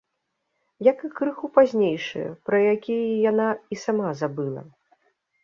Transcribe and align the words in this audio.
Як 0.91 1.03
і 1.07 1.09
крыху 1.19 1.45
пазнейшыя, 1.57 2.29
пра 2.49 2.57
якія 2.73 3.05
яна 3.29 3.49
і 3.77 3.79
сама 3.85 4.09
забыла. 4.25 4.61